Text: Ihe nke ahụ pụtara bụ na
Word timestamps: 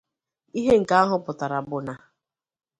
Ihe 0.59 0.73
nke 0.81 0.93
ahụ 1.01 1.15
pụtara 1.25 1.59
bụ 1.67 1.77
na 1.85 1.93